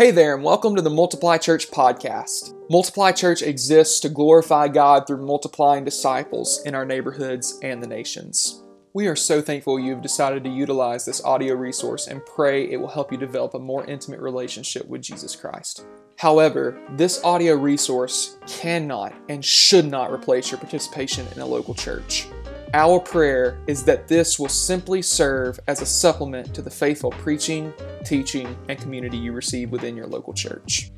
[0.00, 2.54] Hey there, and welcome to the Multiply Church podcast.
[2.70, 8.62] Multiply Church exists to glorify God through multiplying disciples in our neighborhoods and the nations.
[8.94, 12.88] We are so thankful you've decided to utilize this audio resource and pray it will
[12.88, 15.84] help you develop a more intimate relationship with Jesus Christ.
[16.16, 22.26] However, this audio resource cannot and should not replace your participation in a local church.
[22.72, 27.74] Our prayer is that this will simply serve as a supplement to the faithful preaching,
[28.04, 30.92] teaching, and community you receive within your local church.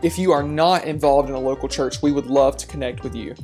[0.00, 3.14] If you are not involved in a local church, we would love to connect with
[3.14, 3.34] you.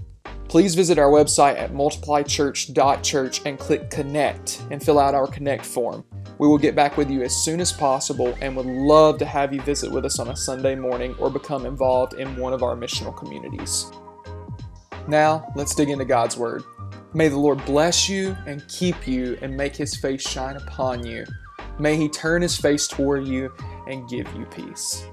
[0.48, 6.04] Please visit our website at multiplychurch.church and click Connect and fill out our Connect form.
[6.38, 9.52] We will get back with you as soon as possible and would love to have
[9.52, 12.76] you visit with us on a Sunday morning or become involved in one of our
[12.76, 13.90] missional communities.
[15.06, 16.64] Now, let's dig into God's Word.
[17.16, 21.24] May the Lord bless you and keep you and make his face shine upon you.
[21.78, 23.52] May he turn his face toward you
[23.86, 25.06] and give you peace.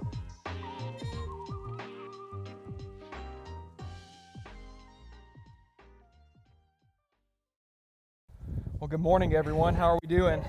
[8.79, 9.75] Well, good morning, everyone.
[9.75, 10.43] How are we doing?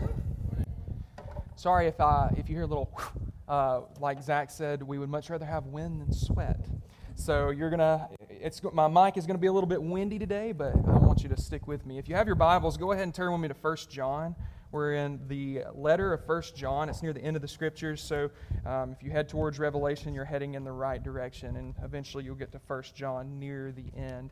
[1.57, 2.99] Sorry if I if you hear a little,
[3.47, 6.67] uh, like Zach said, we would much rather have wind than sweat.
[7.15, 10.75] So you're gonna, it's my mic is gonna be a little bit windy today, but
[10.75, 11.99] I want you to stick with me.
[11.99, 14.35] If you have your Bibles, go ahead and turn with me to 1 John.
[14.71, 16.89] We're in the letter of 1 John.
[16.89, 18.31] It's near the end of the scriptures, so
[18.65, 22.35] um, if you head towards Revelation, you're heading in the right direction, and eventually you'll
[22.35, 24.31] get to 1 John near the end.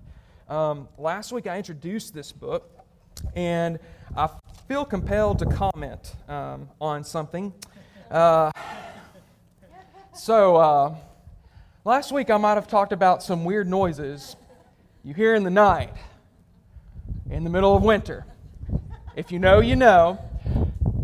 [0.49, 2.71] Um, last week I introduced this book,
[3.37, 3.79] and
[4.17, 4.31] I
[4.67, 7.53] feel compelled to comment um, on something.
[8.11, 8.53] Uh,
[10.15, 10.95] so, uh,
[11.83, 14.37] Last week, I might have talked about some weird noises
[15.03, 15.95] you hear in the night,
[17.31, 18.27] in the middle of winter.
[19.17, 20.19] If you know, you know.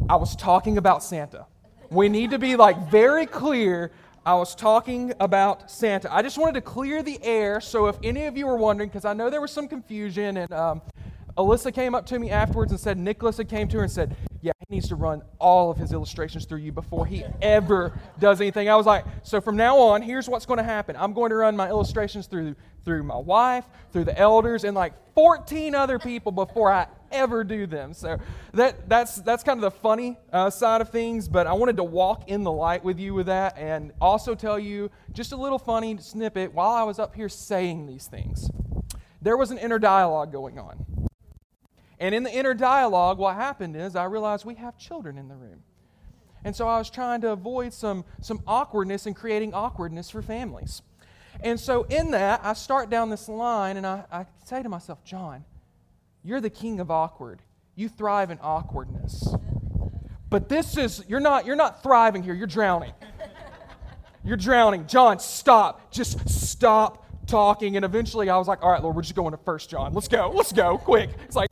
[0.08, 1.46] I was talking about Santa.
[1.90, 3.90] We need to be like very clear.
[4.24, 6.12] I was talking about Santa.
[6.14, 7.60] I just wanted to clear the air.
[7.60, 10.52] So, if any of you were wondering, because I know there was some confusion, and
[10.52, 10.82] um,
[11.36, 14.16] Alyssa came up to me afterwards and said, Nicholas had came to her and said,
[14.68, 18.68] he needs to run all of his illustrations through you before he ever does anything.
[18.68, 20.96] I was like, so from now on, here's what's going to happen.
[20.96, 24.92] I'm going to run my illustrations through through my wife, through the elders, and like
[25.14, 27.94] 14 other people before I ever do them.
[27.94, 28.18] So
[28.54, 31.28] that that's that's kind of the funny uh, side of things.
[31.28, 34.58] But I wanted to walk in the light with you with that, and also tell
[34.58, 38.50] you just a little funny snippet while I was up here saying these things.
[39.22, 40.84] There was an inner dialogue going on.
[41.98, 45.34] And in the inner dialogue, what happened is I realized we have children in the
[45.34, 45.62] room.
[46.44, 50.82] And so I was trying to avoid some, some awkwardness and creating awkwardness for families.
[51.40, 55.04] And so in that, I start down this line and I, I say to myself,
[55.04, 55.44] John,
[56.22, 57.42] you're the king of awkward.
[57.74, 59.34] You thrive in awkwardness.
[60.28, 62.92] But this is, you're not, you're not thriving here, you're drowning.
[64.26, 64.88] You're drowning.
[64.88, 65.92] John, stop.
[65.92, 67.76] Just stop talking.
[67.76, 69.94] And eventually I was like, all right, Lord, we're just going to First John.
[69.94, 70.32] Let's go.
[70.34, 70.78] Let's go.
[70.78, 71.10] Quick.
[71.24, 71.45] It's like,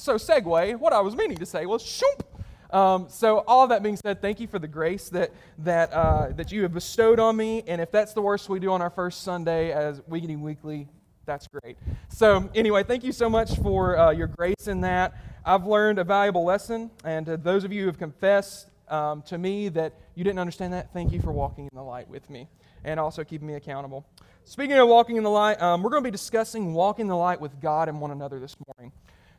[0.00, 2.24] so, segue, what I was meaning to say was shoop.
[2.70, 6.50] Um, so, all that being said, thank you for the grace that, that, uh, that
[6.50, 7.62] you have bestowed on me.
[7.66, 10.88] And if that's the worst we do on our first Sunday as Weekly Weekly,
[11.26, 11.76] that's great.
[12.08, 15.14] So, anyway, thank you so much for uh, your grace in that.
[15.44, 16.90] I've learned a valuable lesson.
[17.04, 20.72] And to those of you who have confessed um, to me that you didn't understand
[20.72, 22.48] that, thank you for walking in the light with me
[22.84, 24.06] and also keeping me accountable.
[24.44, 27.40] Speaking of walking in the light, um, we're going to be discussing walking the light
[27.40, 28.92] with God and one another this morning.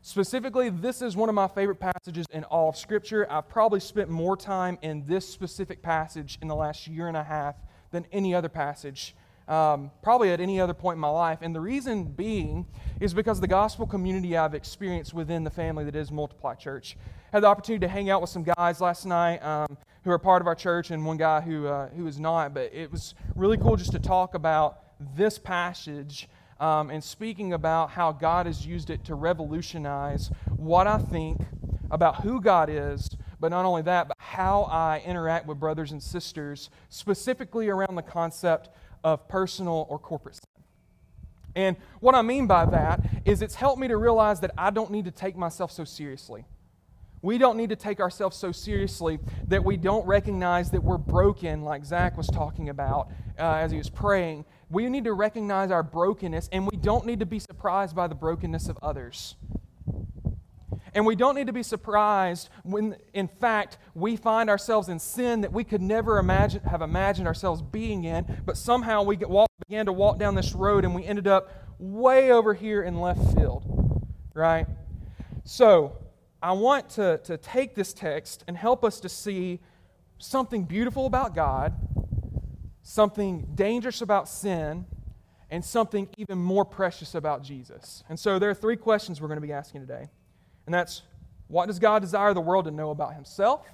[0.04, 3.32] Specifically, this is one of my favorite passages in all of Scripture.
[3.32, 7.24] I've probably spent more time in this specific passage in the last year and a
[7.24, 7.56] half
[7.92, 9.16] than any other passage,
[9.48, 11.40] um, probably at any other point in my life.
[11.44, 12.66] And the reason being
[13.00, 16.98] is because the gospel community I've experienced within the family that is Multiply Church.
[17.32, 20.42] Had the opportunity to hang out with some guys last night um, who are part
[20.42, 22.56] of our church and one guy who, uh, who is not.
[22.56, 24.80] But it was really cool just to talk about
[25.16, 26.28] this passage
[26.62, 31.42] um, and speaking about how God has used it to revolutionize what I think
[31.90, 36.02] about who God is, but not only that, but how I interact with brothers and
[36.02, 38.70] sisters, specifically around the concept
[39.04, 40.64] of personal or corporate sin.
[41.56, 44.92] And what I mean by that is it's helped me to realize that I don't
[44.92, 46.46] need to take myself so seriously.
[47.22, 51.64] We don't need to take ourselves so seriously that we don't recognize that we're broken,
[51.64, 54.46] like Zach was talking about uh, as he was praying.
[54.70, 58.16] We need to recognize our brokenness, and we don't need to be surprised by the
[58.16, 59.36] brokenness of others.
[60.94, 65.42] And we don't need to be surprised when, in fact, we find ourselves in sin
[65.42, 69.86] that we could never imagine, have imagined ourselves being in, but somehow we walk, began
[69.86, 73.64] to walk down this road and we ended up way over here in left field,
[74.34, 74.68] right?
[75.46, 75.98] So,
[76.42, 79.60] I want to, to take this text and help us to see
[80.18, 81.74] something beautiful about God,
[82.82, 84.86] something dangerous about sin,
[85.52, 88.04] and something even more precious about Jesus.
[88.10, 90.10] And so there are three questions we're going to be asking today.
[90.66, 91.04] And that's
[91.48, 93.68] what does God desire the world to know about himself?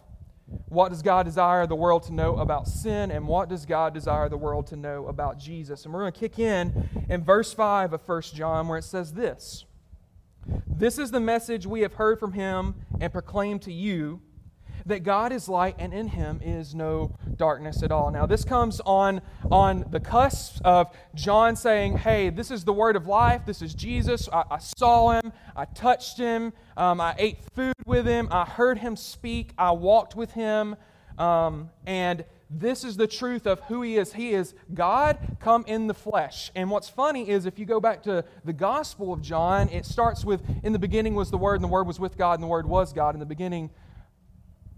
[0.69, 3.11] What does God desire the world to know about sin?
[3.11, 5.85] And what does God desire the world to know about Jesus?
[5.85, 9.13] And we're going to kick in in verse 5 of 1 John where it says
[9.13, 9.65] this
[10.67, 14.21] This is the message we have heard from him and proclaimed to you
[14.87, 18.09] that God is light and in him is no darkness at all.
[18.09, 19.21] Now, this comes on,
[19.51, 23.41] on the cusp of John saying, Hey, this is the word of life.
[23.45, 24.29] This is Jesus.
[24.31, 25.33] I, I saw him.
[25.55, 26.53] I touched him.
[26.77, 28.29] Um, I ate food with him.
[28.31, 29.51] I heard him speak.
[29.57, 30.75] I walked with him.
[31.17, 34.13] Um, and this is the truth of who he is.
[34.13, 36.51] He is God come in the flesh.
[36.55, 40.23] And what's funny is if you go back to the Gospel of John, it starts
[40.23, 42.47] with In the beginning was the Word, and the Word was with God, and the
[42.47, 43.15] Word was God.
[43.15, 43.69] In the beginning,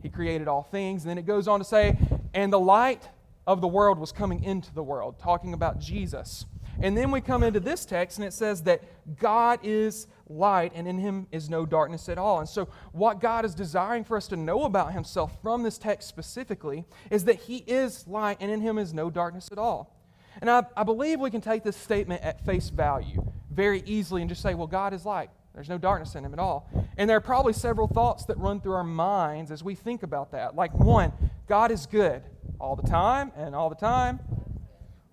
[0.01, 1.04] he created all things.
[1.04, 1.98] And then it goes on to say,
[2.33, 3.07] and the light
[3.45, 6.45] of the world was coming into the world, talking about Jesus.
[6.81, 8.83] And then we come into this text and it says that
[9.19, 12.39] God is light and in him is no darkness at all.
[12.39, 16.07] And so, what God is desiring for us to know about himself from this text
[16.07, 19.95] specifically is that he is light and in him is no darkness at all.
[20.41, 24.29] And I, I believe we can take this statement at face value very easily and
[24.29, 25.29] just say, well, God is light.
[25.53, 26.69] There's no darkness in him at all.
[26.97, 30.31] And there are probably several thoughts that run through our minds as we think about
[30.31, 30.55] that.
[30.55, 31.11] Like, one,
[31.47, 32.21] God is good
[32.59, 34.19] all the time and all the time.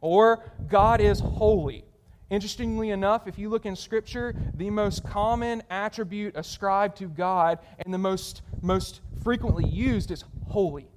[0.00, 1.84] Or God is holy.
[2.28, 7.94] Interestingly enough, if you look in Scripture, the most common attribute ascribed to God and
[7.94, 10.88] the most, most frequently used is holy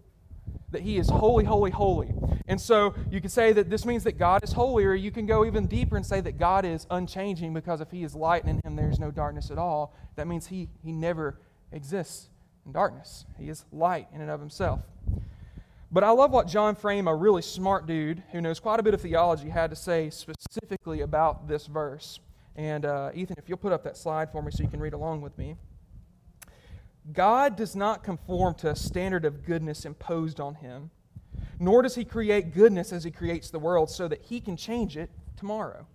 [0.71, 2.13] that he is holy, holy, holy.
[2.47, 5.25] And so you can say that this means that God is holy, or you can
[5.25, 8.59] go even deeper and say that God is unchanging because if he is light and
[8.63, 11.39] in him there's no darkness at all, that means he, he never
[11.71, 12.29] exists
[12.65, 13.25] in darkness.
[13.37, 14.81] He is light in and of himself.
[15.91, 18.93] But I love what John Frame, a really smart dude who knows quite a bit
[18.93, 22.19] of theology, had to say specifically about this verse.
[22.55, 24.93] And uh, Ethan, if you'll put up that slide for me so you can read
[24.93, 25.55] along with me.
[27.11, 30.91] God does not conform to a standard of goodness imposed on him,
[31.57, 34.95] nor does he create goodness as he creates the world so that he can change
[34.95, 35.87] it tomorrow.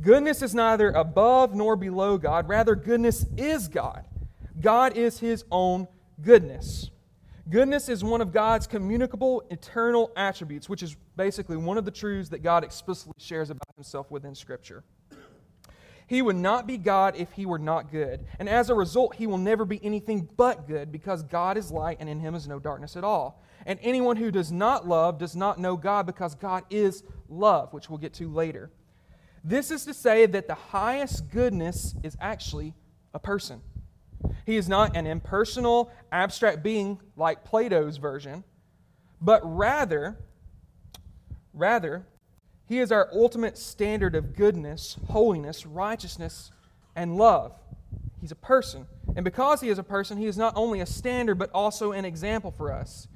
[0.00, 4.06] Goodness is neither above nor below God, rather, goodness is God.
[4.58, 5.86] God is his own
[6.22, 6.91] goodness.
[7.50, 12.28] Goodness is one of God's communicable eternal attributes, which is basically one of the truths
[12.28, 14.84] that God explicitly shares about himself within Scripture.
[16.06, 18.26] He would not be God if he were not good.
[18.38, 21.96] And as a result, he will never be anything but good because God is light
[22.00, 23.42] and in him is no darkness at all.
[23.66, 27.88] And anyone who does not love does not know God because God is love, which
[27.88, 28.70] we'll get to later.
[29.42, 32.74] This is to say that the highest goodness is actually
[33.14, 33.60] a person.
[34.46, 38.44] He is not an impersonal, abstract being like Plato's version,
[39.20, 40.18] but rather,
[41.54, 42.06] rather,
[42.66, 46.50] he is our ultimate standard of goodness, holiness, righteousness,
[46.96, 47.52] and love.
[48.20, 48.86] He's a person.
[49.16, 52.04] And because he is a person, he is not only a standard, but also an
[52.04, 53.08] example for us.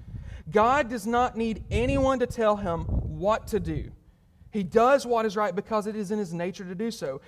[0.50, 3.92] God does not need anyone to tell him what to do.
[4.50, 7.20] He does what is right because it is in his nature to do so.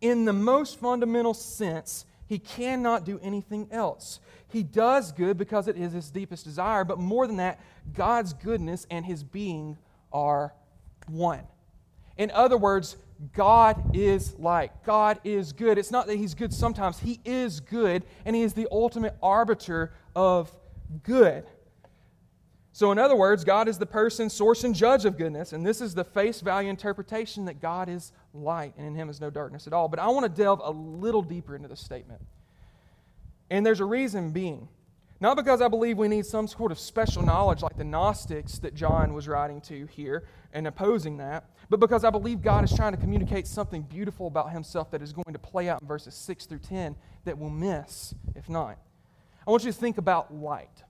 [0.00, 4.20] In the most fundamental sense, he cannot do anything else.
[4.48, 7.60] He does good because it is his deepest desire, but more than that,
[7.92, 9.78] God's goodness and his being
[10.12, 10.54] are
[11.06, 11.42] one.
[12.16, 12.96] In other words,
[13.32, 14.84] God is like.
[14.84, 15.78] God is good.
[15.78, 19.92] It's not that He's good sometimes, He is good, and He is the ultimate arbiter
[20.14, 20.50] of
[21.02, 21.46] good.
[22.76, 25.80] So, in other words, God is the person, source, and judge of goodness, and this
[25.80, 29.66] is the face value interpretation that God is light, and in Him is no darkness
[29.66, 29.88] at all.
[29.88, 32.20] But I want to delve a little deeper into this statement.
[33.48, 34.68] And there's a reason being.
[35.20, 38.74] Not because I believe we need some sort of special knowledge like the Gnostics that
[38.74, 42.92] John was writing to here and opposing that, but because I believe God is trying
[42.92, 46.44] to communicate something beautiful about himself that is going to play out in verses 6
[46.44, 48.76] through 10 that we'll miss if not.
[49.46, 50.82] I want you to think about light.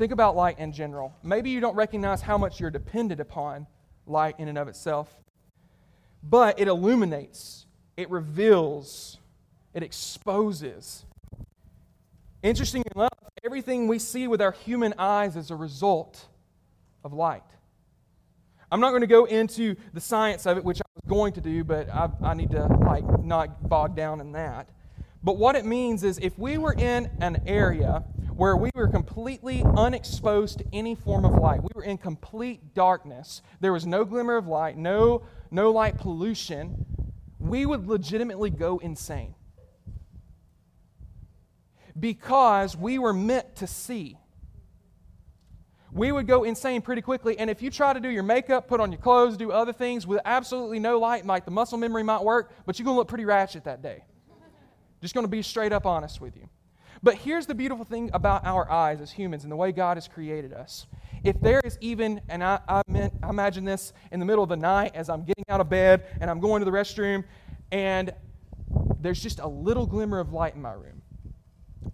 [0.00, 1.14] Think about light in general.
[1.22, 3.66] Maybe you don't recognize how much you're dependent upon
[4.06, 5.14] light in and of itself,
[6.22, 7.66] but it illuminates,
[7.98, 9.18] it reveals,
[9.74, 11.04] it exposes.
[12.42, 13.12] Interesting enough,
[13.44, 16.24] everything we see with our human eyes is a result
[17.04, 17.44] of light.
[18.72, 21.42] I'm not going to go into the science of it, which I was going to
[21.42, 24.70] do, but I, I need to like not bog down in that.
[25.22, 28.02] But what it means is if we were in an area
[28.40, 33.42] where we were completely unexposed to any form of light, we were in complete darkness,
[33.60, 35.20] there was no glimmer of light, no,
[35.50, 36.86] no light pollution,
[37.38, 39.34] we would legitimately go insane.
[41.98, 44.16] Because we were meant to see.
[45.92, 47.38] we would go insane pretty quickly.
[47.38, 50.06] And if you try to do your makeup, put on your clothes, do other things
[50.06, 53.08] with absolutely no light, like the muscle memory might work, but you're going to look
[53.08, 54.02] pretty ratchet that day.
[55.02, 56.48] Just going to be straight up honest with you.
[57.02, 60.06] But here's the beautiful thing about our eyes as humans and the way God has
[60.06, 60.86] created us.
[61.24, 64.50] If there is even, and I, I, meant, I imagine this in the middle of
[64.50, 67.24] the night as I'm getting out of bed and I'm going to the restroom,
[67.72, 68.12] and
[69.00, 71.00] there's just a little glimmer of light in my room.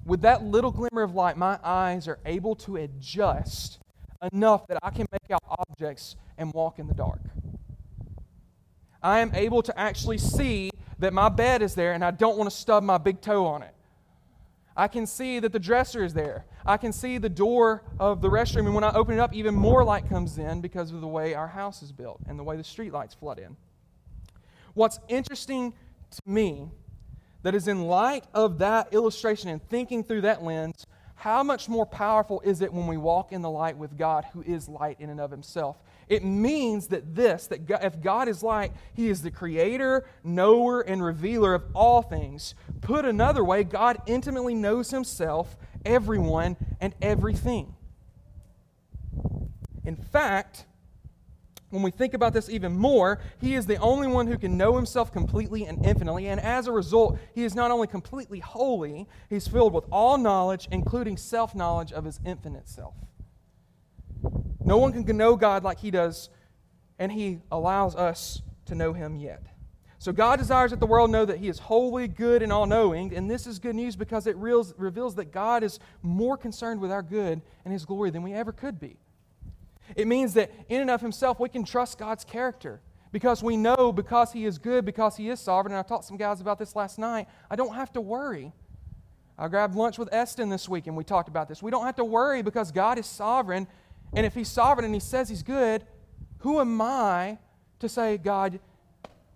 [0.04, 3.78] With that little glimmer of light, my eyes are able to adjust
[4.32, 7.20] enough that I can make out objects and walk in the dark.
[9.02, 12.50] I am able to actually see that my bed is there and I don't want
[12.50, 13.75] to stub my big toe on it.
[14.76, 16.44] I can see that the dresser is there.
[16.64, 19.54] I can see the door of the restroom, and when I open it up, even
[19.54, 22.56] more light comes in because of the way our house is built and the way
[22.56, 23.56] the street lights flood in.
[24.74, 25.72] What's interesting
[26.10, 26.68] to me
[27.42, 31.86] that is in light of that illustration and thinking through that lens, how much more
[31.86, 35.08] powerful is it when we walk in the light with God, who is light in
[35.08, 35.78] and of himself?
[36.08, 40.80] It means that this, that God, if God is light, he is the creator, knower,
[40.80, 42.54] and revealer of all things.
[42.80, 47.74] Put another way, God intimately knows himself, everyone, and everything.
[49.84, 50.66] In fact,
[51.70, 54.76] when we think about this even more, he is the only one who can know
[54.76, 56.28] himself completely and infinitely.
[56.28, 60.68] And as a result, he is not only completely holy, he's filled with all knowledge,
[60.70, 62.94] including self knowledge of his infinite self.
[64.64, 66.28] No one can know God like he does,
[66.98, 69.46] and he allows us to know him yet.
[69.98, 73.14] So God desires that the world know that he is holy, good, and all knowing.
[73.14, 77.02] And this is good news because it reveals that God is more concerned with our
[77.02, 78.98] good and his glory than we ever could be.
[79.94, 82.80] It means that in and of himself, we can trust God's character
[83.12, 85.72] because we know because he is good, because he is sovereign.
[85.72, 87.28] And I talked some guys about this last night.
[87.50, 88.52] I don't have to worry.
[89.38, 91.62] I grabbed lunch with Eston this week and we talked about this.
[91.62, 93.66] We don't have to worry because God is sovereign.
[94.16, 95.84] And if he's sovereign and he says he's good,
[96.38, 97.38] who am I
[97.80, 98.58] to say, God,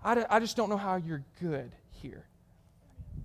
[0.02, 2.25] I just don't know how you're good here?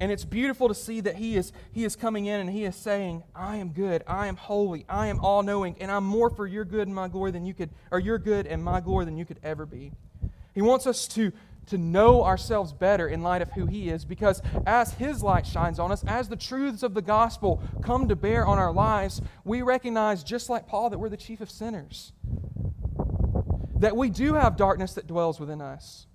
[0.01, 2.75] And it's beautiful to see that he is, he is coming in and he is
[2.75, 6.45] saying, I am good, I am holy, I am all knowing, and I'm more for
[6.45, 9.15] your good and my glory than you could, or your good and my glory than
[9.17, 9.93] you could ever be.
[10.53, 11.31] He wants us to,
[11.67, 15.79] to know ourselves better in light of who he is, because as his light shines
[15.79, 19.62] on us, as the truths of the gospel come to bear on our lives, we
[19.62, 22.13] recognize, just like Paul, that we're the chief of sinners.
[23.77, 26.07] That we do have darkness that dwells within us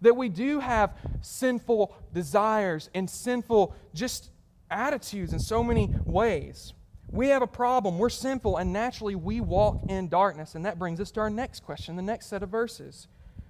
[0.00, 4.30] that we do have sinful desires and sinful just
[4.70, 6.72] attitudes in so many ways.
[7.08, 7.98] We have a problem.
[7.98, 10.54] We're sinful, and naturally we walk in darkness.
[10.54, 13.06] And that brings us to our next question, the next set of verses.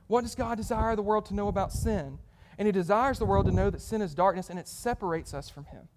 [0.07, 2.19] What does God desire the world to know about sin?
[2.59, 5.49] And He desires the world to know that sin is darkness and it separates us
[5.49, 5.89] from Him.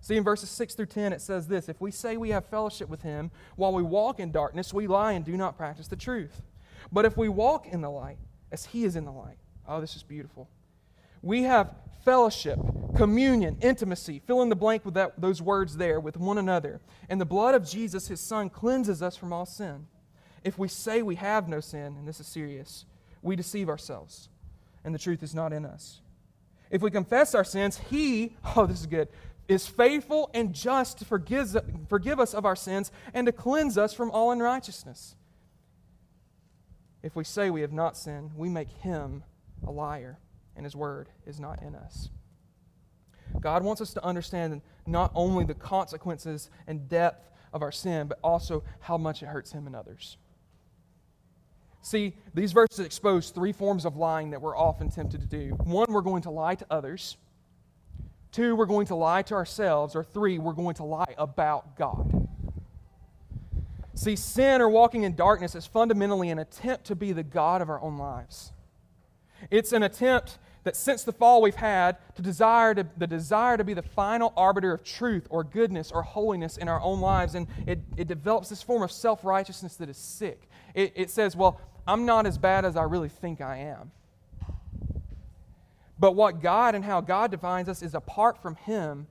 [0.00, 2.88] See, in verses 6 through 10, it says this If we say we have fellowship
[2.88, 6.42] with Him while we walk in darkness, we lie and do not practice the truth.
[6.90, 8.18] But if we walk in the light,
[8.50, 9.36] as He is in the light,
[9.70, 10.48] Oh, this is beautiful.
[11.22, 12.58] We have fellowship,
[12.96, 16.80] communion, intimacy, fill in the blank with that, those words there, with one another.
[17.08, 19.86] And the blood of Jesus, his son, cleanses us from all sin.
[20.42, 22.84] If we say we have no sin, and this is serious,
[23.22, 24.28] we deceive ourselves,
[24.84, 26.00] and the truth is not in us.
[26.70, 29.08] If we confess our sins, he, oh, this is good,
[29.48, 31.56] is faithful and just to forgive,
[31.88, 35.16] forgive us of our sins and to cleanse us from all unrighteousness.
[37.02, 39.24] If we say we have not sinned, we make him
[39.66, 40.18] a liar,
[40.54, 42.10] and his word is not in us.
[43.40, 48.18] God wants us to understand not only the consequences and depth of our sin, but
[48.22, 50.16] also how much it hurts him and others.
[51.82, 55.54] See, these verses expose three forms of lying that we're often tempted to do.
[55.64, 57.16] One, we're going to lie to others.
[58.32, 59.96] Two, we're going to lie to ourselves.
[59.96, 62.28] Or three, we're going to lie about God.
[63.94, 67.68] See, sin or walking in darkness is fundamentally an attempt to be the God of
[67.68, 68.52] our own lives.
[69.50, 73.64] It's an attempt that since the fall we've had to desire to, the desire to
[73.64, 77.34] be the final arbiter of truth or goodness or holiness in our own lives.
[77.34, 80.48] And it, it develops this form of self righteousness that is sick.
[80.74, 81.60] It, it says, well,
[81.90, 83.90] I'm not as bad as I really think I am.
[85.98, 89.08] But what God and how God defines us is apart from Him,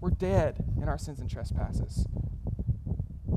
[0.00, 2.06] we're dead in our sins and trespasses,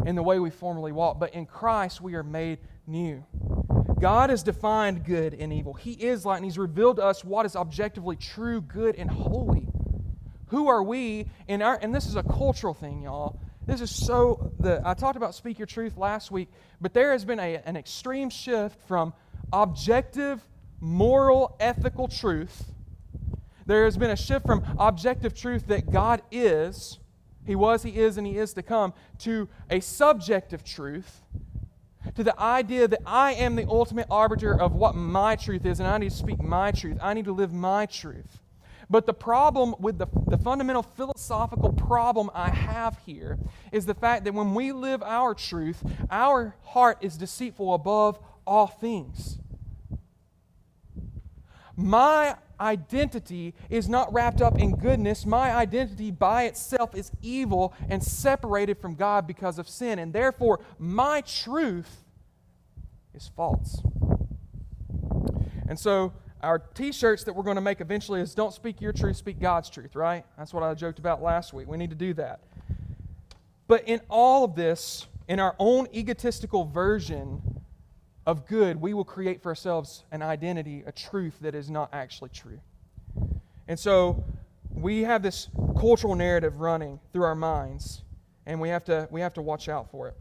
[0.05, 1.19] in the way we formerly walked.
[1.19, 3.25] But in Christ, we are made new.
[3.99, 5.73] God has defined good and evil.
[5.73, 9.67] He is light, and He's revealed to us what is objectively true, good, and holy.
[10.49, 13.39] Who are we in our, and this is a cultural thing, y'all.
[13.65, 17.25] This is so, the, I talked about speak your truth last week, but there has
[17.25, 19.13] been a, an extreme shift from
[19.51, 20.47] objective,
[20.79, 22.65] moral, ethical truth.
[23.65, 26.99] There has been a shift from objective truth that God is,
[27.45, 31.23] He was, He is, and He is to come, to a subjective truth
[32.13, 35.89] to the idea that I am the ultimate arbiter of what my truth is, and
[35.89, 36.97] I need to speak my truth.
[37.01, 38.41] I need to live my truth.
[38.89, 43.37] But the problem with the, the fundamental philosophical problem I have here
[43.71, 48.67] is the fact that when we live our truth, our heart is deceitful above all
[48.67, 49.39] things.
[51.75, 55.25] My identity is not wrapped up in goodness.
[55.25, 59.99] My identity by itself is evil and separated from God because of sin.
[59.99, 62.03] And therefore, my truth
[63.13, 63.81] is false.
[65.67, 66.13] And so,
[66.45, 69.39] our t shirts that we're going to make eventually is Don't speak your truth, speak
[69.39, 70.23] God's truth, right?
[70.37, 71.67] That's what I joked about last week.
[71.67, 72.41] We need to do that.
[73.67, 77.41] But in all of this, in our own egotistical version
[78.27, 82.29] of good, we will create for ourselves an identity, a truth that is not actually
[82.29, 82.59] true.
[83.67, 84.23] And so
[84.71, 85.47] we have this
[85.79, 88.03] cultural narrative running through our minds,
[88.45, 90.15] and we have to, we have to watch out for it.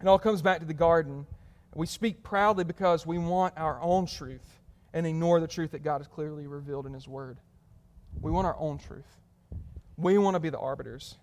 [0.00, 1.26] It all comes back to the garden.
[1.74, 4.55] We speak proudly because we want our own truth
[4.96, 7.36] and ignore the truth that God has clearly revealed in His Word.
[8.22, 9.04] We want our own truth.
[9.98, 11.16] We want to be the arbiters.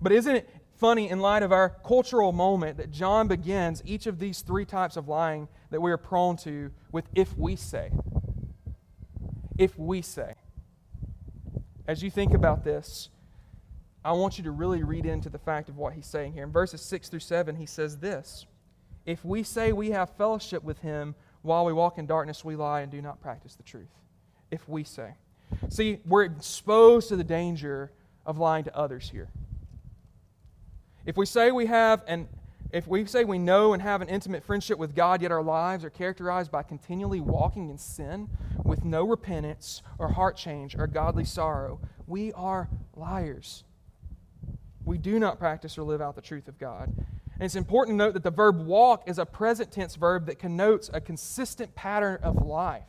[0.00, 0.48] But isn't it
[0.78, 4.96] funny in light of our cultural moment that John begins each of these three types
[4.96, 7.90] of lying that we are prone to with if we say.
[9.58, 10.36] If we say.
[11.86, 13.10] As you think about this,
[14.02, 16.44] I want you to really read into the fact of what he's saying here.
[16.44, 18.46] In verses 6 through 7, he says this
[19.04, 22.80] If we say we have fellowship with him while we walk in darkness, we lie
[22.80, 23.88] and do not practice the truth.
[24.50, 25.14] If we say.
[25.68, 27.92] See, we're exposed to the danger
[28.26, 29.30] of lying to others here.
[31.06, 32.28] If we say we have and
[32.72, 35.84] if we say we know and have an intimate friendship with God, yet our lives
[35.84, 38.28] are characterized by continually walking in sin
[38.64, 43.64] with no repentance or heart change or godly sorrow, we are liars.
[44.84, 46.94] We do not practice or live out the truth of God.
[47.40, 50.38] And it's important to note that the verb walk is a present tense verb that
[50.38, 52.82] connotes a consistent pattern of life.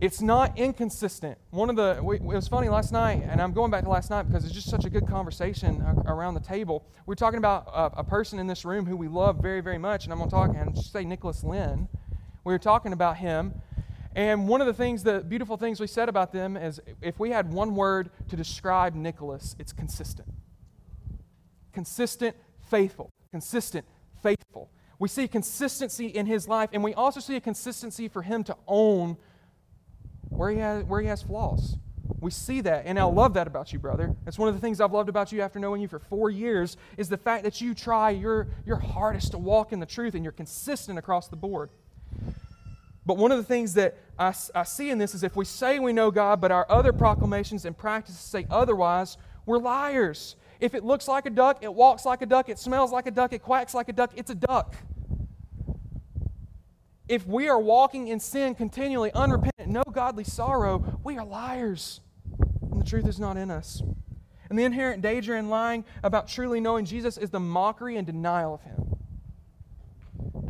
[0.00, 1.36] It's not inconsistent.
[1.50, 4.22] One of the, it was funny last night, and I'm going back to last night
[4.22, 6.82] because it's just such a good conversation around the table.
[7.04, 9.76] We are talking about a, a person in this room who we love very, very
[9.76, 11.88] much, and I'm going to talk and say Nicholas Lynn.
[12.42, 13.52] We were talking about him,
[14.16, 17.32] and one of the things, the beautiful things we said about them is if we
[17.32, 20.28] had one word to describe Nicholas, it's consistent.
[21.78, 22.34] Consistent,
[22.68, 23.08] faithful.
[23.30, 23.86] Consistent,
[24.20, 24.68] faithful.
[24.98, 28.56] We see consistency in his life, and we also see a consistency for him to
[28.66, 29.16] own
[30.28, 31.76] where he has, where he has flaws.
[32.18, 34.16] We see that, and I love that about you, brother.
[34.26, 36.76] It's one of the things I've loved about you after knowing you for four years
[36.96, 40.24] is the fact that you try your, your hardest to walk in the truth and
[40.24, 41.70] you're consistent across the board.
[43.06, 45.78] But one of the things that I, I see in this is if we say
[45.78, 50.34] we know God, but our other proclamations and practices say otherwise, we're liars.
[50.60, 53.10] If it looks like a duck, it walks like a duck, it smells like a
[53.10, 54.74] duck, it quacks like a duck, it's a duck
[57.08, 62.00] if we are walking in sin continually, unrepentant, no godly sorrow, we are liars.
[62.70, 63.82] And the truth is not in us.
[64.50, 68.54] And the inherent danger in lying about truly knowing Jesus is the mockery and denial
[68.54, 68.87] of Him.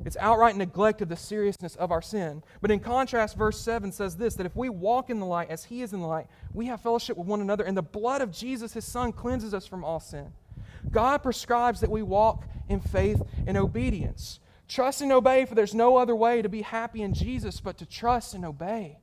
[0.08, 2.42] It's outright neglect of the seriousness of our sin.
[2.62, 5.64] But in contrast, verse 7 says this that if we walk in the light as
[5.64, 8.32] He is in the light, we have fellowship with one another, and the blood of
[8.32, 10.32] Jesus, His Son, cleanses us from all sin.
[10.90, 14.40] God prescribes that we walk in faith and obedience.
[14.66, 17.84] Trust and obey, for there's no other way to be happy in Jesus but to
[17.84, 19.00] trust and obey.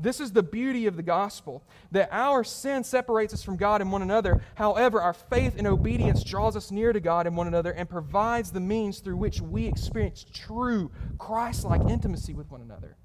[0.00, 3.92] This is the beauty of the gospel that our sin separates us from God and
[3.92, 4.40] one another.
[4.54, 8.50] However, our faith and obedience draws us near to God and one another and provides
[8.50, 12.96] the means through which we experience true Christ like intimacy with one another.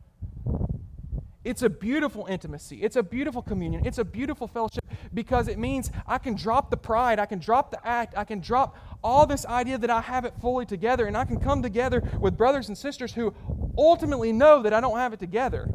[1.44, 2.82] It's a beautiful intimacy.
[2.82, 3.86] It's a beautiful communion.
[3.86, 7.70] It's a beautiful fellowship because it means I can drop the pride, I can drop
[7.70, 11.16] the act, I can drop all this idea that I have it fully together, and
[11.16, 13.34] I can come together with brothers and sisters who
[13.78, 15.70] ultimately know that I don't have it together.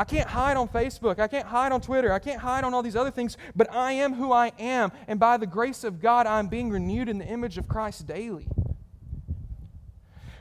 [0.00, 1.18] I can't hide on Facebook.
[1.18, 2.10] I can't hide on Twitter.
[2.10, 4.92] I can't hide on all these other things, but I am who I am.
[5.06, 8.48] And by the grace of God, I'm being renewed in the image of Christ daily.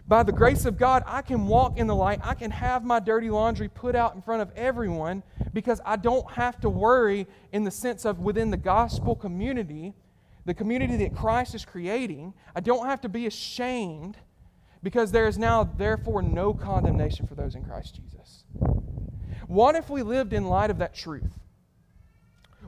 [0.08, 2.22] By the grace of God, I can walk in the light.
[2.24, 6.32] I can have my dirty laundry put out in front of everyone because I don't
[6.32, 9.94] have to worry in the sense of within the gospel community,
[10.46, 12.34] the community that Christ is creating.
[12.56, 14.16] I don't have to be ashamed
[14.82, 18.46] because there is now, therefore, no condemnation for those in Christ Jesus.
[19.50, 21.40] What if we lived in light of that truth?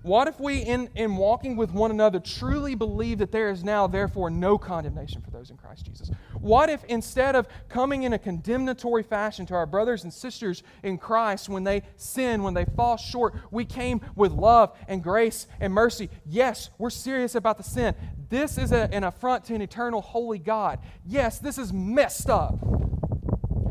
[0.01, 3.85] What if we, in, in walking with one another, truly believe that there is now,
[3.85, 6.09] therefore, no condemnation for those in Christ Jesus?
[6.39, 10.97] What if instead of coming in a condemnatory fashion to our brothers and sisters in
[10.97, 15.71] Christ when they sin, when they fall short, we came with love and grace and
[15.71, 16.09] mercy?
[16.25, 17.93] Yes, we're serious about the sin.
[18.27, 20.79] This is a, an affront to an eternal, holy God.
[21.05, 22.57] Yes, this is messed up.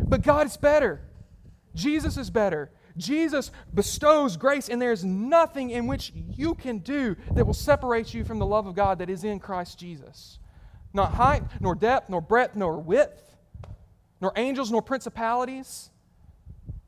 [0.09, 1.01] But God is better.
[1.75, 2.71] Jesus is better.
[2.97, 8.25] Jesus bestows grace, and there's nothing in which you can do that will separate you
[8.25, 10.39] from the love of God that is in Christ Jesus.
[10.93, 13.23] Not height, nor depth, nor breadth, nor width,
[14.21, 15.91] nor angels, nor principalities.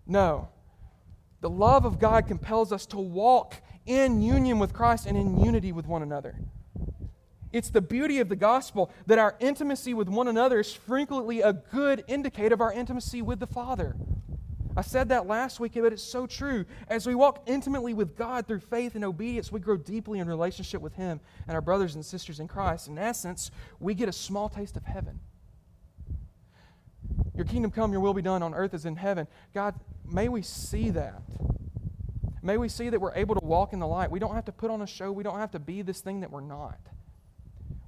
[0.07, 0.49] No.
[1.41, 3.55] The love of God compels us to walk
[3.87, 6.37] in union with Christ and in unity with one another.
[7.53, 11.53] It's the beauty of the gospel that our intimacy with one another is frequently a
[11.53, 13.95] good indicator of our intimacy with the Father.
[14.77, 16.65] I said that last week, but it's so true.
[16.89, 20.81] As we walk intimately with God through faith and obedience, we grow deeply in relationship
[20.81, 22.89] with Him and our brothers and sisters in Christ.
[22.89, 25.21] In essence, we get a small taste of heaven.
[27.35, 29.27] Your kingdom come, your will be done on earth as in heaven.
[29.55, 29.75] God,
[30.07, 31.23] may we see that.
[32.43, 34.11] May we see that we're able to walk in the light.
[34.11, 36.21] We don't have to put on a show, we don't have to be this thing
[36.21, 36.79] that we're not.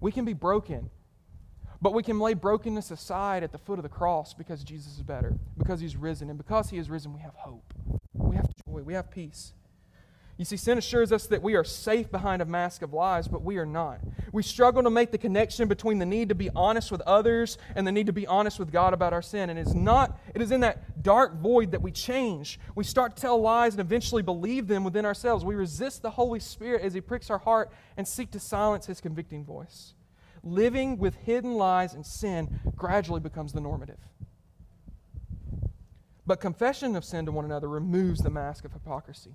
[0.00, 0.90] We can be broken,
[1.84, 5.02] but we can lay brokenness aside at the foot of the cross because Jesus is
[5.02, 6.30] better, because He's risen.
[6.30, 7.74] And because He is risen, we have hope.
[8.14, 8.80] We have joy.
[8.80, 9.52] We have peace.
[10.38, 13.42] You see, sin assures us that we are safe behind a mask of lies, but
[13.42, 14.00] we are not.
[14.32, 17.86] We struggle to make the connection between the need to be honest with others and
[17.86, 19.50] the need to be honest with God about our sin.
[19.50, 22.58] And it is not, it is in that dark void that we change.
[22.74, 25.44] We start to tell lies and eventually believe them within ourselves.
[25.44, 29.02] We resist the Holy Spirit as He pricks our heart and seek to silence His
[29.02, 29.92] convicting voice.
[30.44, 33.98] Living with hidden lies and sin gradually becomes the normative.
[36.26, 39.34] But confession of sin to one another removes the mask of hypocrisy.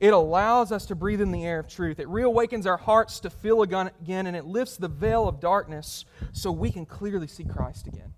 [0.00, 2.00] It allows us to breathe in the air of truth.
[2.00, 3.92] It reawakens our hearts to feel again,
[4.26, 8.12] and it lifts the veil of darkness so we can clearly see Christ again.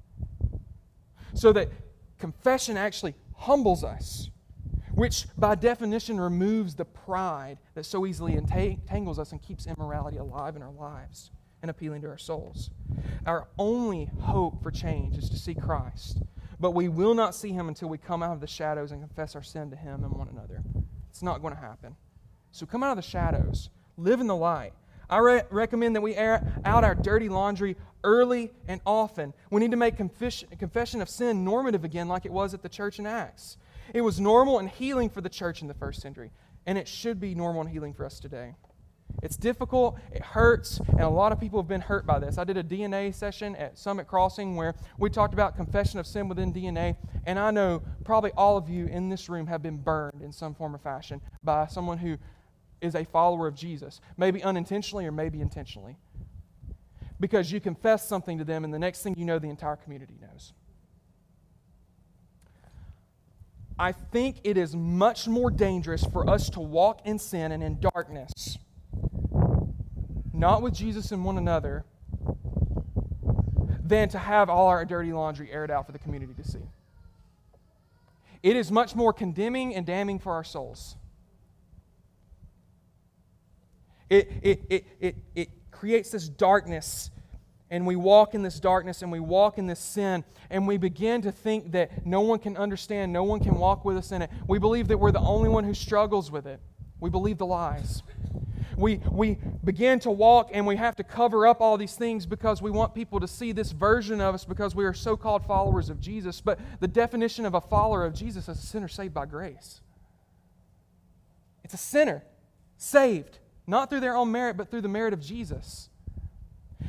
[1.34, 1.70] So that
[2.18, 4.30] confession actually humbles us,
[4.92, 10.56] which by definition removes the pride that so easily entangles us and keeps immorality alive
[10.56, 11.30] in our lives
[11.62, 12.70] and appealing to our souls.
[13.26, 16.22] Our only hope for change is to see Christ,
[16.60, 19.34] but we will not see him until we come out of the shadows and confess
[19.34, 20.62] our sin to him and one another.
[21.10, 21.96] It's not going to happen.
[22.52, 24.72] So come out of the shadows, live in the light.
[25.10, 29.32] I re- recommend that we air out our dirty laundry early and often.
[29.50, 32.68] We need to make confession, confession of sin normative again, like it was at the
[32.68, 33.56] church in Acts.
[33.94, 36.30] It was normal and healing for the church in the first century,
[36.66, 38.54] and it should be normal and healing for us today.
[39.22, 42.38] It's difficult, it hurts, and a lot of people have been hurt by this.
[42.38, 46.28] I did a DNA session at Summit Crossing where we talked about confession of sin
[46.28, 50.22] within DNA, and I know probably all of you in this room have been burned
[50.22, 52.16] in some form or fashion by someone who
[52.80, 55.96] is a follower of Jesus, maybe unintentionally or maybe intentionally.
[57.18, 60.14] Because you confess something to them, and the next thing you know, the entire community
[60.20, 60.52] knows.
[63.76, 67.80] I think it is much more dangerous for us to walk in sin and in
[67.80, 68.58] darkness
[70.38, 71.84] not with Jesus and one another,
[73.82, 76.62] than to have all our dirty laundry aired out for the community to see.
[78.42, 80.96] It is much more condemning and damning for our souls.
[84.08, 87.10] It, it, it, it, it creates this darkness,
[87.70, 91.22] and we walk in this darkness and we walk in this sin, and we begin
[91.22, 94.30] to think that no one can understand, no one can walk with us in it.
[94.46, 96.60] We believe that we're the only one who struggles with it.
[97.00, 98.02] We believe the lies
[98.78, 102.62] we, we begin to walk and we have to cover up all these things because
[102.62, 105.90] we want people to see this version of us because we are so called followers
[105.90, 106.40] of Jesus.
[106.40, 109.80] But the definition of a follower of Jesus is a sinner saved by grace.
[111.64, 112.22] It's a sinner
[112.76, 115.90] saved, not through their own merit, but through the merit of Jesus.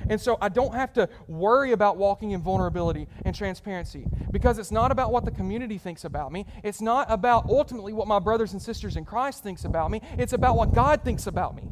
[0.10, 4.71] And so I don't have to worry about walking in vulnerability and transparency because it's
[4.71, 6.45] not about what the community thinks about me.
[6.63, 10.02] It's not about ultimately what my brothers and sisters in Christ thinks about me.
[10.17, 11.69] It's about what God thinks about me.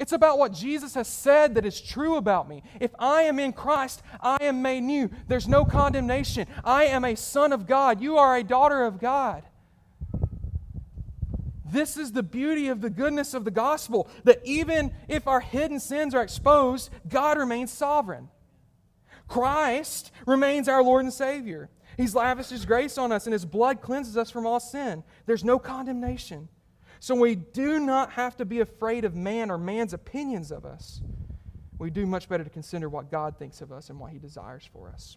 [0.00, 2.62] It's about what Jesus has said that is true about me.
[2.80, 5.10] If I am in Christ, I am made new.
[5.28, 6.46] There's no condemnation.
[6.64, 8.00] I am a son of God.
[8.00, 9.42] You are a daughter of God.
[11.70, 15.80] This is the beauty of the goodness of the gospel that even if our hidden
[15.80, 18.28] sins are exposed, God remains sovereign.
[19.28, 21.70] Christ remains our Lord and Savior.
[21.96, 25.04] He's lavished His grace on us, and His blood cleanses us from all sin.
[25.26, 26.48] There's no condemnation.
[26.98, 31.00] So we do not have to be afraid of man or man's opinions of us.
[31.78, 34.68] We do much better to consider what God thinks of us and what He desires
[34.70, 35.16] for us.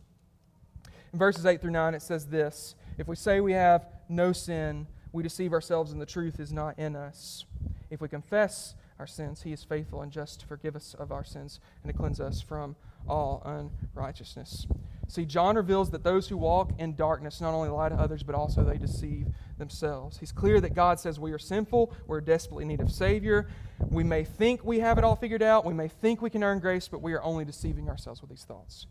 [1.12, 4.88] In verses 8 through 9, it says this If we say we have no sin,
[5.14, 7.46] we deceive ourselves and the truth is not in us.
[7.90, 11.24] If we confess our sins, he is faithful and just to forgive us of our
[11.24, 12.76] sins and to cleanse us from
[13.08, 14.66] all unrighteousness.
[15.08, 18.36] See, John reveals that those who walk in darkness not only lie to others, but
[18.36, 20.18] also they deceive themselves.
[20.18, 23.48] He's clear that God says we are sinful, we're desperately in need of Savior.
[23.90, 26.60] We may think we have it all figured out, we may think we can earn
[26.60, 28.88] grace, but we are only deceiving ourselves with these thoughts.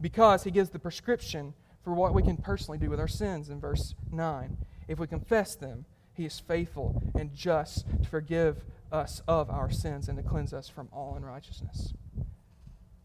[0.00, 3.60] Because He gives the prescription for what we can personally do with our sins in
[3.60, 4.56] verse 9.
[4.88, 10.08] If we confess them, He is faithful and just to forgive us of our sins
[10.08, 11.92] and to cleanse us from all unrighteousness.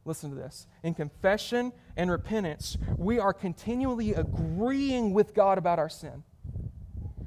[0.03, 0.67] Listen to this.
[0.83, 6.23] In confession and repentance, we are continually agreeing with God about our sin.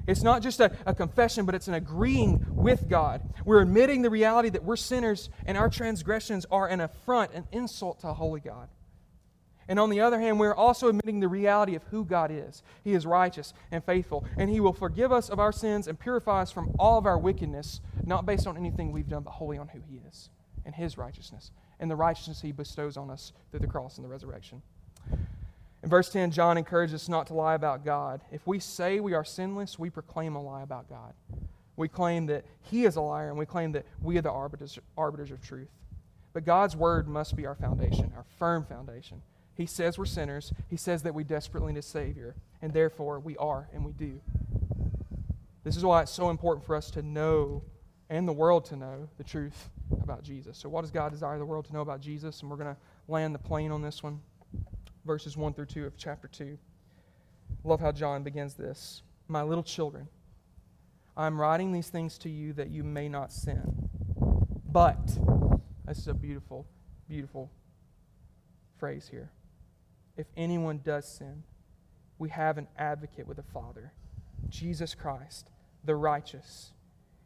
[0.07, 3.23] It's not just a, a, confession, but it's an agreeing with God.
[3.45, 8.01] We're admitting the reality that we're sinners and our transgressions are an affront, an insult
[8.01, 8.69] to a holy God.
[9.69, 12.63] And on the other hand, we're also admitting the reality of who God is.
[12.83, 16.43] He is righteous and faithful, and He will forgive us of our sins and purify
[16.43, 19.69] us from all of our wickedness, not based on anything we've done, but wholly on
[19.69, 20.29] who He is
[20.65, 21.51] and His righteousness
[21.81, 24.63] and the righteousness He bestows on us through the cross and the resurrection.
[25.83, 28.23] In verse 10, John encourages us not to lie about God.
[28.33, 31.13] If we say we are sinless, we proclaim a lie about God.
[31.77, 34.79] We claim that He is a liar, and we claim that we are the arbiters,
[34.97, 35.69] arbiters of truth.
[36.33, 39.21] But God's word must be our foundation, our firm foundation.
[39.57, 40.53] He says we're sinners.
[40.69, 44.21] He says that we desperately need a Savior, and therefore we are and we do.
[45.63, 47.63] This is why it's so important for us to know
[48.11, 49.71] and the world to know the truth
[50.03, 50.59] about Jesus.
[50.59, 52.43] So, what does God desire the world to know about Jesus?
[52.43, 54.21] And we're going to land the plane on this one.
[55.05, 56.59] Verses 1 through 2 of chapter 2.
[57.63, 59.03] Love how John begins this.
[59.29, 60.09] My little children,
[61.17, 63.89] I'm writing these things to you that you may not sin.
[64.71, 65.07] But,
[65.87, 66.67] this is a beautiful,
[67.09, 67.51] beautiful
[68.79, 69.31] phrase here.
[70.17, 71.43] If anyone does sin,
[72.19, 73.93] we have an advocate with the Father,
[74.49, 75.51] Jesus Christ,
[75.85, 76.73] the righteous.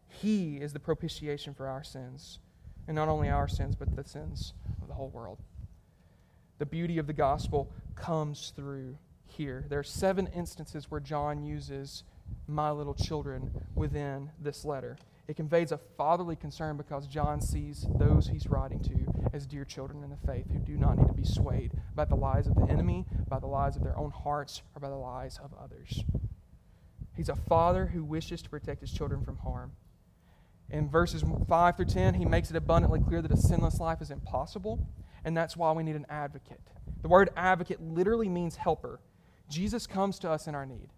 [0.08, 2.38] He is the propitiation for our sins,
[2.86, 5.38] and not only our sins, but the sins of the whole world.
[6.58, 8.96] The beauty of the gospel comes through
[9.26, 9.64] here.
[9.68, 12.02] There are seven instances where John uses
[12.46, 14.96] my little children within this letter.
[15.28, 20.02] It conveys a fatherly concern because John sees those he's writing to as dear children
[20.02, 22.66] in the faith who do not need to be swayed by the lies of the
[22.68, 26.02] enemy, by the lies of their own hearts, or by the lies of others.
[27.14, 29.72] He's a father who wishes to protect his children from harm.
[30.70, 34.10] In verses 5 through 10, he makes it abundantly clear that a sinless life is
[34.10, 34.86] impossible,
[35.24, 36.60] and that's why we need an advocate.
[37.02, 39.00] The word advocate literally means helper.
[39.48, 40.90] Jesus comes to us in our need.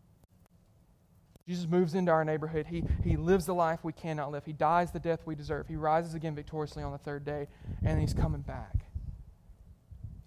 [1.46, 2.66] Jesus moves into our neighborhood.
[2.66, 4.44] He, he lives the life we cannot live.
[4.44, 5.66] He dies the death we deserve.
[5.66, 7.48] He rises again victoriously on the third day,
[7.84, 8.86] and he's coming back.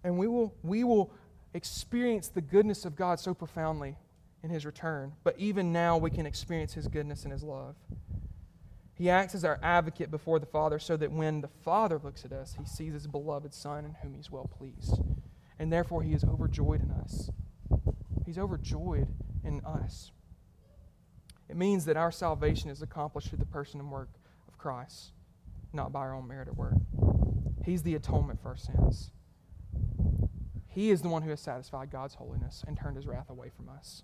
[0.03, 1.11] And we will, we will
[1.53, 3.95] experience the goodness of God so profoundly
[4.43, 5.13] in his return.
[5.23, 7.75] But even now, we can experience his goodness and his love.
[8.95, 12.31] He acts as our advocate before the Father so that when the Father looks at
[12.31, 15.01] us, he sees his beloved Son in whom he's well pleased.
[15.57, 17.29] And therefore, he is overjoyed in us.
[18.25, 19.07] He's overjoyed
[19.43, 20.11] in us.
[21.49, 24.09] It means that our salvation is accomplished through the person and work
[24.47, 25.11] of Christ,
[25.71, 26.75] not by our own merit or work.
[27.65, 29.11] He's the atonement for our sins.
[30.67, 33.69] He is the one who has satisfied God's holiness and turned his wrath away from
[33.69, 34.03] us.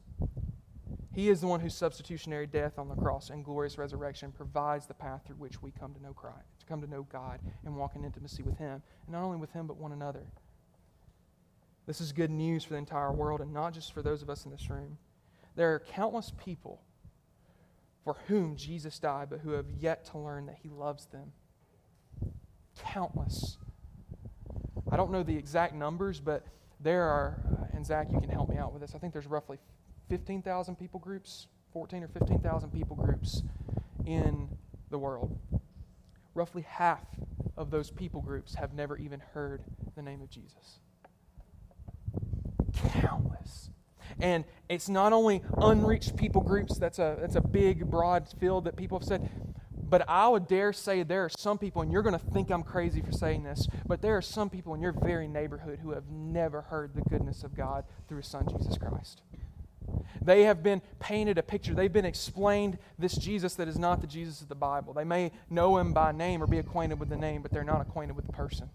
[1.14, 4.94] He is the one whose substitutionary death on the cross and glorious resurrection provides the
[4.94, 7.96] path through which we come to know Christ, to come to know God and walk
[7.96, 10.28] in intimacy with Him, and not only with Him, but one another.
[11.88, 14.46] This is good news for the entire world and not just for those of us
[14.46, 15.00] in this room.
[15.56, 16.84] There are countless people
[18.04, 21.32] for whom Jesus died, but who have yet to learn that He loves them.
[22.78, 23.58] Countless.
[24.92, 26.46] I don't know the exact numbers, but
[26.80, 28.96] there are, uh, and Zach, you can help me out with this.
[28.96, 29.58] I think there's roughly
[30.10, 33.44] 15,000 people groups, 14 or 15,000 people groups
[34.06, 34.48] in
[34.90, 35.38] the world.
[36.34, 37.06] Roughly half
[37.58, 39.62] of those people groups have never even heard
[39.96, 40.80] the name of Jesus.
[43.02, 43.70] Countless.
[44.20, 48.76] And it's not only unreached people groups, that's a, that's a big, broad field that
[48.76, 49.30] people have said,
[49.90, 52.64] but I would dare say there are some people, and you're going to think I'm
[52.64, 56.10] crazy for saying this, but there are some people in your very neighborhood who have
[56.10, 59.22] never heard the goodness of God through His Son, Jesus Christ.
[60.22, 61.74] They have been painted a picture.
[61.74, 64.94] They've been explained this Jesus that is not the Jesus of the Bible.
[64.94, 67.82] They may know him by name or be acquainted with the name, but they're not
[67.82, 68.70] acquainted with the person.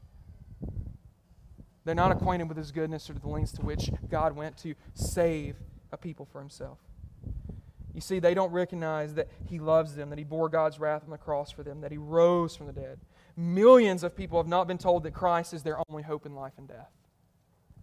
[1.85, 5.57] They're not acquainted with his goodness or the lengths to which God went to save
[5.93, 6.79] a people for himself.
[7.95, 11.11] You see, they don't recognize that he loves them, that he bore God's wrath on
[11.11, 12.99] the cross for them, that he rose from the dead.
[13.37, 16.55] Millions of people have not been told that Christ is their only hope in life
[16.59, 16.91] and death.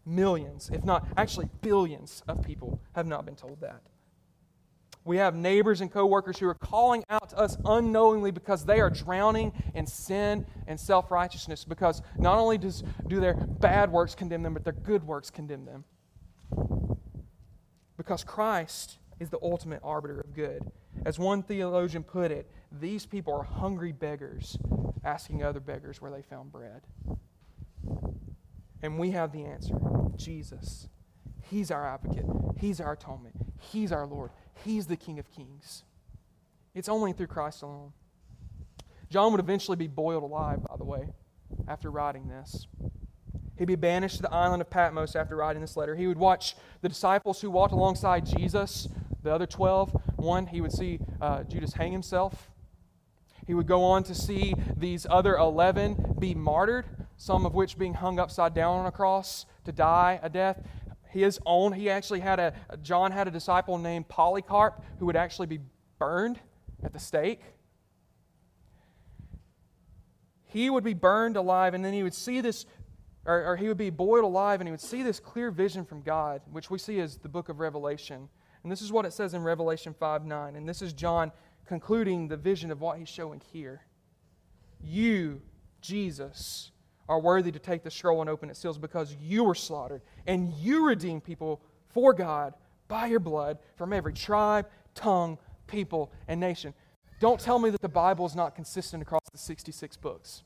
[0.05, 3.81] Millions, if not actually billions, of people have not been told that.
[5.03, 8.89] We have neighbors and coworkers who are calling out to us unknowingly because they are
[8.89, 11.65] drowning in sin and self righteousness.
[11.65, 15.65] Because not only does, do their bad works condemn them, but their good works condemn
[15.65, 15.85] them.
[17.97, 20.63] because Christ is the ultimate arbiter of good.
[21.05, 24.57] As one theologian put it, these people are hungry beggars
[25.03, 26.81] asking other beggars where they found bread.
[28.81, 29.75] And we have the answer
[30.15, 30.87] Jesus.
[31.49, 32.25] He's our advocate,
[32.59, 34.31] He's our atonement, He's our Lord,
[34.63, 35.83] He's the King of kings.
[36.73, 37.93] It's only through Christ alone.
[39.09, 41.09] John would eventually be boiled alive, by the way,
[41.67, 42.67] after writing this.
[43.57, 45.95] He'd be banished to the island of Patmos after writing this letter.
[45.95, 48.87] He would watch the disciples who walked alongside Jesus,
[49.21, 49.91] the other 12.
[50.15, 52.49] One, he would see uh, Judas hang himself.
[53.45, 56.85] He would go on to see these other 11 be martyred,
[57.17, 60.65] some of which being hung upside down on a cross to die a death.
[61.11, 65.47] His own, he actually had a, John had a disciple named Polycarp who would actually
[65.47, 65.59] be
[65.99, 66.39] burned
[66.83, 67.41] at the stake.
[70.45, 72.65] He would be burned alive, and then he would see this,
[73.25, 76.01] or, or, he would be boiled alive, and he would see this clear vision from
[76.01, 78.29] God, which we see as the book of Revelation.
[78.63, 80.55] And this is what it says in Revelation 5 9.
[80.55, 81.31] And this is John
[81.65, 83.81] concluding the vision of what he's showing here.
[84.81, 85.41] You,
[85.81, 86.70] Jesus,
[87.11, 90.53] are worthy to take the scroll and open its seals because you were slaughtered, and
[90.53, 92.53] you redeemed people for God
[92.87, 96.73] by your blood from every tribe, tongue, people, and nation.
[97.19, 100.43] Don't tell me that the Bible is not consistent across the 66 books.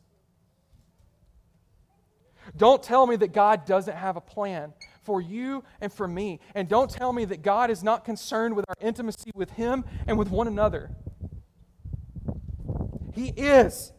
[2.57, 4.73] Don't tell me that God doesn't have a plan
[5.03, 6.39] for you and for me.
[6.55, 10.17] And don't tell me that God is not concerned with our intimacy with Him and
[10.17, 10.89] with one another.
[13.13, 13.91] He is.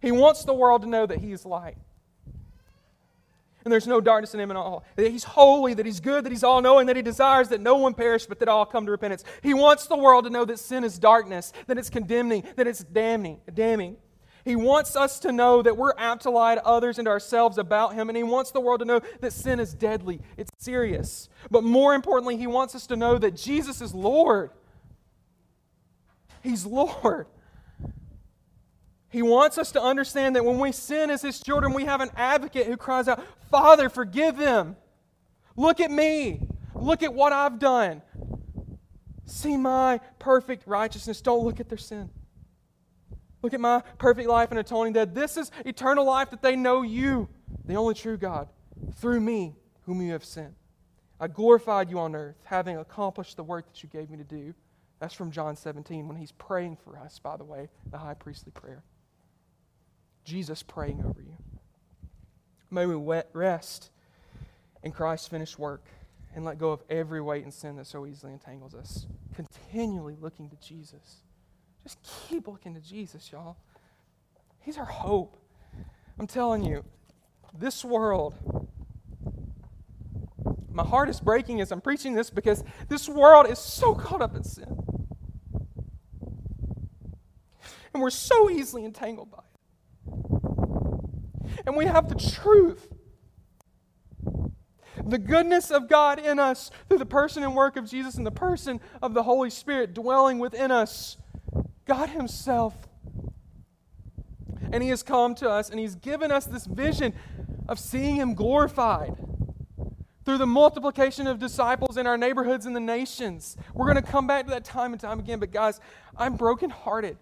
[0.00, 1.76] He wants the world to know that He is light
[3.64, 4.84] and there's no darkness in him at all.
[4.96, 7.76] That he's holy, that he's good, that he's all knowing, that he desires that no
[7.76, 9.24] one perish, but that all come to repentance.
[9.42, 12.80] He wants the world to know that sin is darkness, that it's condemning, that it's
[12.80, 13.96] damning, damning.
[14.44, 17.94] He wants us to know that we're apt to lie to others and ourselves about
[17.94, 21.30] him, and he wants the world to know that sin is deadly, it's serious.
[21.50, 24.50] But more importantly, he wants us to know that Jesus is Lord.
[26.42, 27.26] He's Lord.
[29.14, 32.10] He wants us to understand that when we sin as His children, we have an
[32.16, 34.74] advocate who cries out, Father, forgive them.
[35.56, 36.40] Look at me.
[36.74, 38.02] Look at what I've done.
[39.24, 41.20] See my perfect righteousness.
[41.20, 42.10] Don't look at their sin.
[43.40, 45.10] Look at my perfect life and atoning death.
[45.12, 47.28] This is eternal life that they know you,
[47.66, 48.48] the only true God,
[48.96, 50.54] through me, whom you have sent.
[51.20, 54.54] I glorified you on earth, having accomplished the work that you gave me to do.
[54.98, 58.50] That's from John 17 when he's praying for us, by the way, the high priestly
[58.50, 58.82] prayer.
[60.24, 61.36] Jesus praying over you.
[62.70, 62.94] May we
[63.32, 63.90] rest
[64.82, 65.84] in Christ's finished work
[66.34, 69.06] and let go of every weight and sin that so easily entangles us.
[69.34, 71.22] Continually looking to Jesus.
[71.84, 73.56] Just keep looking to Jesus, y'all.
[74.60, 75.36] He's our hope.
[76.18, 76.84] I'm telling you,
[77.56, 78.34] this world,
[80.72, 84.34] my heart is breaking as I'm preaching this because this world is so caught up
[84.34, 84.84] in sin.
[87.92, 89.43] And we're so easily entangled by
[91.66, 92.88] and we have the truth.
[95.04, 98.30] The goodness of God in us through the person and work of Jesus and the
[98.30, 101.16] person of the Holy Spirit dwelling within us.
[101.84, 102.74] God Himself.
[104.72, 107.12] And He has come to us and He's given us this vision
[107.68, 109.16] of seeing Him glorified
[110.24, 113.56] through the multiplication of disciples in our neighborhoods and the nations.
[113.74, 115.80] We're going to come back to that time and time again, but guys,
[116.16, 117.18] I'm brokenhearted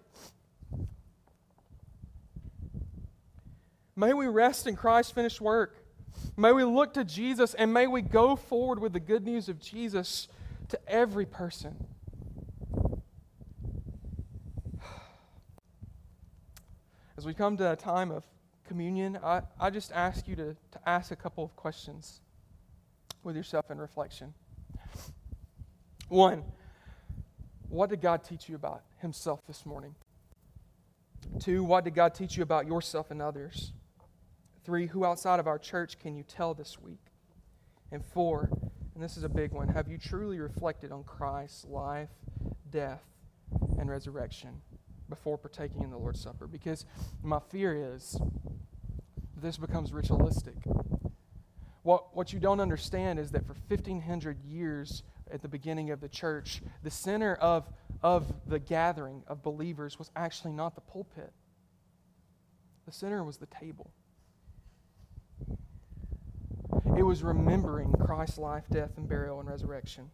[3.95, 5.77] May we rest in Christ's finished work.
[6.37, 9.61] May we look to Jesus and may we go forward with the good news of
[9.61, 10.29] Jesus
[10.69, 11.87] to every person.
[17.19, 18.25] As we come to a time of
[18.67, 22.23] communion, I, I just ask you to, to ask a couple of questions
[23.23, 24.33] with yourself in reflection.
[26.09, 26.45] One,
[27.69, 29.95] what did God teach you about Himself this morning?
[31.39, 33.73] Two, what did God teach you about yourself and others?
[34.65, 37.01] Three, who outside of our church can you tell this week?
[37.91, 38.49] And four,
[38.95, 42.11] and this is a big one, have you truly reflected on Christ's life,
[42.71, 43.03] death,
[43.79, 44.63] and resurrection
[45.09, 46.47] before partaking in the Lord's Supper?
[46.47, 46.87] Because
[47.23, 48.17] my fear is
[49.37, 50.55] this becomes ritualistic.
[51.83, 56.09] What, what you don't understand is that for 1,500 years at the beginning of the
[56.09, 57.67] church, the center of,
[58.03, 61.33] of the gathering of believers was actually not the pulpit,
[62.87, 63.91] the center was the table.
[66.97, 70.11] It was remembering Christ's life, death, and burial and resurrection.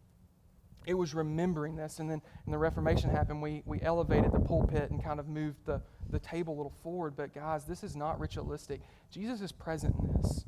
[0.85, 1.99] It was remembering this.
[1.99, 5.65] And then when the Reformation happened, we, we elevated the pulpit and kind of moved
[5.65, 7.15] the, the table a little forward.
[7.15, 8.81] But guys, this is not ritualistic.
[9.11, 10.45] Jesus is present in this.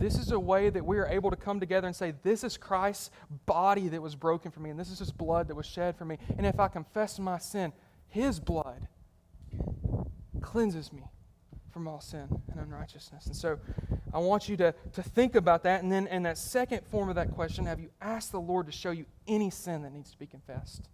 [0.00, 2.56] this is a way that we are able to come together and say, This is
[2.56, 3.10] Christ's
[3.46, 6.06] body that was broken for me, and this is his blood that was shed for
[6.06, 6.16] me.
[6.38, 7.72] And if I confess my sin,
[8.08, 8.88] his blood
[10.40, 11.02] cleanses me
[11.80, 13.24] from all sin and unrighteousness.
[13.24, 13.58] And so
[14.12, 15.82] I want you to, to think about that.
[15.82, 18.72] And then in that second form of that question, have you asked the Lord to
[18.72, 20.90] show you any sin that needs to be confessed?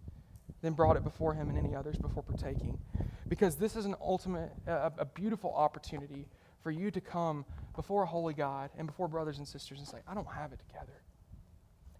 [0.62, 2.78] Then brought it before him and any others before partaking.
[3.26, 6.28] Because this is an ultimate, a, a beautiful opportunity
[6.62, 9.98] for you to come before a holy God and before brothers and sisters and say,
[10.06, 11.02] I don't have it together.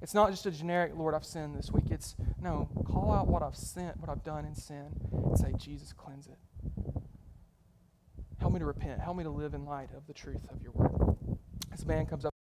[0.01, 1.87] It's not just a generic, Lord, I've sinned this week.
[1.91, 5.93] It's, no, call out what I've sent, what I've done in sin, and say, Jesus,
[5.93, 6.39] cleanse it.
[8.47, 9.01] Help me to repent.
[9.01, 11.16] Help me to live in light of the truth of your word.
[11.76, 12.36] The band comes up.